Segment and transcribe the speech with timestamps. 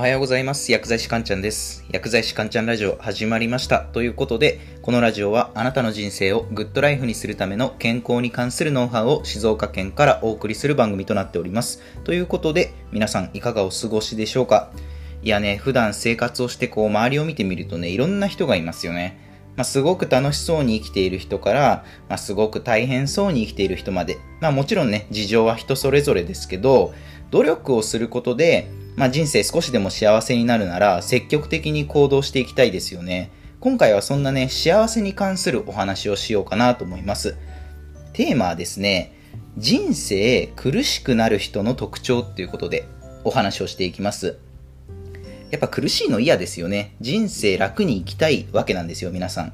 [0.00, 0.72] おはようございます。
[0.72, 1.84] 薬剤師かんちゃんです。
[1.90, 3.80] 薬剤師かんちゃんラジオ始まりました。
[3.80, 11.82] ということで、このラジオはあなたの人生をグッドライフにするための健康に関するノウハウを静岡県からお送りする番組となっております。
[12.04, 14.72] ということで、皆さんいかがお過ごしでしょうか？
[15.22, 19.20] いやね、普段生活をしてこう周りを見てみるとね、いろんな人がいますよね。
[19.56, 26.94] まあ、すごく楽しそうに生きている人から、まあ、すごく大変そうに生きている人まで、まあ、もちろんね、事情は人それぞれですけど、
[27.30, 33.30] 努力をすることで、まあ、人生少しでも幸せになるなら、積極的に行動していきたいですよね。
[33.60, 37.36] 今回はそんなね、幸せに関するお話をしようかなと思います。
[38.12, 39.12] テーマはですね、
[39.56, 42.86] 人生苦しくなる人の特徴っていうことで
[43.24, 44.38] お話をしていきます。
[45.50, 46.94] やっぱ苦しいの嫌ですよね。
[47.00, 49.52] 人生楽に生きたいわけなんですよ、皆さん。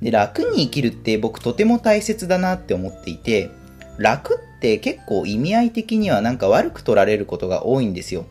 [0.00, 3.50] で、楽に生きるって僕とても大切だなって思っていて、
[3.98, 8.26] 楽って結構意味合い的にはなんか悪く取られることが多いんですよ。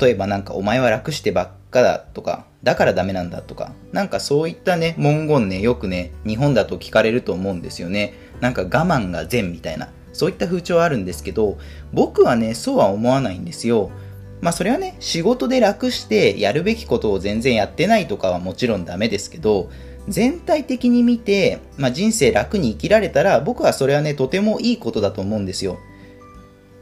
[0.00, 8.14] 例えばなんかお前は楽してばっかだとか、だからダメなんだとか、なんかそういったね、文言ね、よくね、日本だと聞かれると思うんですよね。
[8.40, 11.58] なんか我慢が善みたいな、そういった風潮あるんですけど、
[11.92, 13.90] 僕はね、そうは思わないんですよ。
[14.40, 19.70] まあそれはね、仕事で楽してやるべきことを全然やってないとかはもちろんダメですけど、
[20.08, 25.78] 全体的に見て、まあ、人生楽に生きられたら僕はそれはね、とてもいいことだと思うんですよ。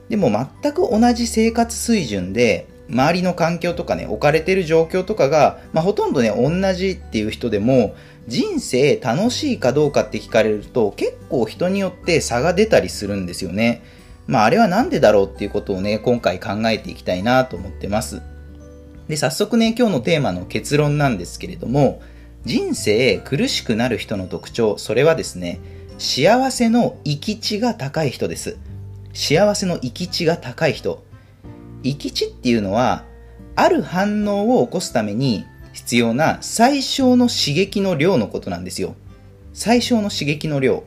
[0.08, 7.94] でも全く同じ生活水準で、周りの環境とかね、置かれてる状況とかが、まあ、ほとんどね、同じっていう人でも、
[8.28, 13.82] 人生楽しいかどうかって聞かれると、結構人によって差が出たりするんですよね。
[14.26, 18.22] まあ、あれはなんでだろうっていうことをね、今回考えていきたいなと思ってます。
[19.08, 22.00] で、早速ね、今日のテーマの結論なんですけれども、
[22.44, 25.60] 人生苦しくなる人の特徴、それはですね、
[25.98, 28.56] 幸せの生き地が高い人です。
[29.14, 31.05] 幸せの生き地が高い人。
[31.86, 33.04] 生き地っていうのは、
[33.54, 38.94] ある反応を起こすために必要な最小の刺激の量のことなんですよ。
[39.52, 40.84] 最小の刺激の量。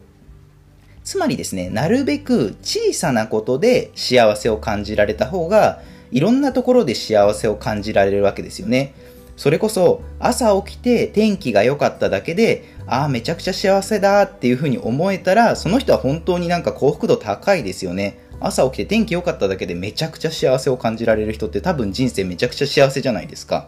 [1.04, 8.94] つまりですね、なるべく小さなことで幸せを感じられた方が、いろんなところで幸せを感じられるわけですよね。
[9.38, 18.20] それこそ朝起きて天気が良かっただけで、ああ、めちゃくちゃ幸せだっていうふうに思えたら、その人は本当になんか幸福度高いですよね。
[18.40, 23.68] 朝起きて天気良かっただけでめちゃくちゃ幸せを感じられる人って多分人生めちゃくちゃ幸せじゃないですか。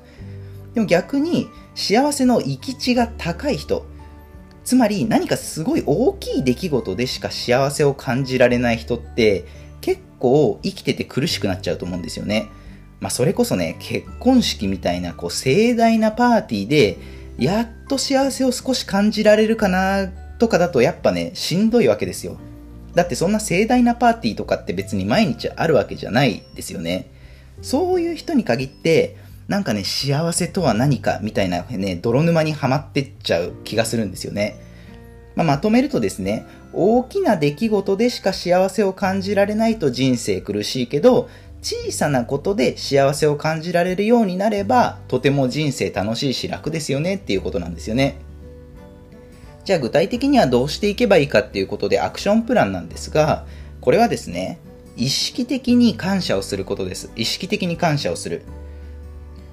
[0.73, 3.85] でも逆に幸せの行き地が高い人、
[4.63, 9.45] つまり何かすごい大きい出来事でしか幸せを感じられない人って
[9.81, 12.49] 結構生きてて苦しくなっちゃうと思うんですよね。
[12.99, 16.97] まあそれこそね、結婚式みたいなこう盛大なパーティーで
[17.37, 22.37] やっと幸せを少し感じられるかなとかだとやっぱね、しんどいわけですよ。
[22.95, 27.09] だってそんな盛大なパーティーとかって別に毎日あるわけじゃないですよね。
[27.61, 34.55] そういう人に限って、なんかね、幸せとは何かみたいなね、泥沼にはまってっちゃう気がするんですよね。
[35.35, 41.29] まあ、まとめるとですね、大きな出来事でしか幸せを感じられないと人生苦しいけど、
[41.61, 48.15] 小さなことで幸せを感じられるようになれば、とても人生楽しいし楽ですよねっていうことなんですよね。
[49.63, 53.45] じゃあ具体的にはどうしていけばいいかっていうことでアクションプランなんですが、
[53.79, 54.59] これはですね、
[54.97, 57.11] 意識的に感謝をすることです。
[57.15, 58.43] 意識的に感謝をする。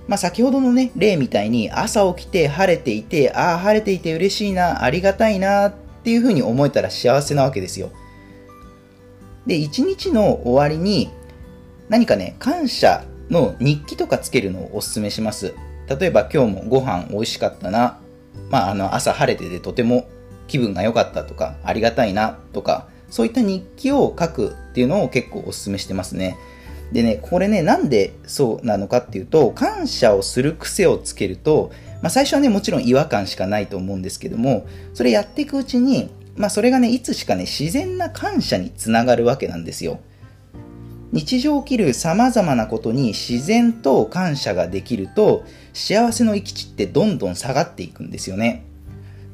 [0.07, 7.91] まあ先ほどのね、例みたいに朝起きて晴れていて、ああ、晴れていて嬉しいな、ありがたいなっていうふうに思えたら幸せなわけですよ。
[9.47, 11.11] で、一日の終わりに
[11.89, 15.55] 何かね、感謝の日記とかつけるのをお勧めします。
[15.89, 17.99] 例えば今日もご飯美味しかったな、
[18.51, 20.09] まあ、あの朝晴れててとても
[20.47, 26.37] 気分が良かったとかありがたいなとかそういった日記を書くっていうのを結構お勧めしてますね。
[26.93, 31.71] でねこれねなんでそうなのかっていうと感謝をする癖をつけると、
[32.03, 40.01] まあ、最初はねもちろん違和感しかないと思うんですけどもそれやっていくうちに、まあ、それがねいつしかね自然な感謝につながるわけなんですよ。
[41.13, 48.65] 日常起きる様々なことに自然と感謝ができると幸せの行き地ってどんどん下がっていくんですよね。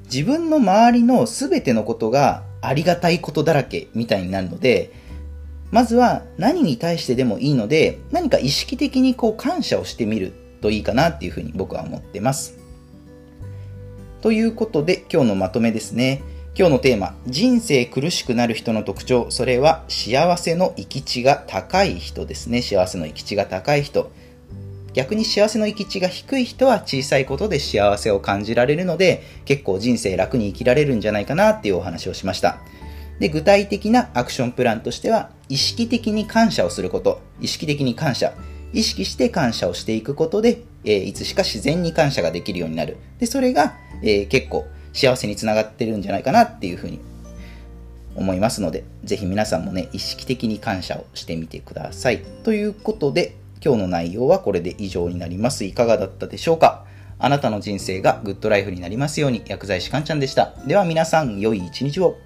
[0.05, 4.93] 自分の周りの全てのことがありがたいことだらけみたいになるので
[5.71, 12.59] まずは何に対してでもいいので何か意識的にこう感謝をしてみるといいかなっていうふうに僕は思ってます。
[14.23, 16.23] ということで今日のまとめですね。
[16.57, 22.63] 今日のテーマ、人生苦しくなる人の特徴、それは幸せの行き地が高い人ですね。
[22.63, 24.13] 幸せの行き地が高い人。
[24.93, 32.61] 逆に幸せの行き地が低い人は小さいことで幸せを感じられるので、結構人生楽に生きられるんじゃないかなっていうお話をしました。
[33.19, 37.21] で、具体的なアクションプランとしては、意識的に感謝をすること。
[37.41, 38.33] 意識的に感謝。
[38.73, 42.99] 意識して感謝をしていくことで、えーいつしか自然に感謝ができるようになる。
[43.19, 43.75] で、それが、
[44.05, 46.99] えー結構幸せにつながってるんじゃないかなっていうふうに
[48.17, 52.23] 思いますので、ぜひ皆さんもね、意識的に感謝をしてみてください。
[52.45, 55.65] ということで、今日の内容はこれで以上になります。
[55.65, 56.87] いかがだったでしょうか？
[57.19, 60.55] あなたの人生がグッドライフになりますように、薬剤師かんちゃんでした。
[60.67, 62.17] では皆さん、良い一日を。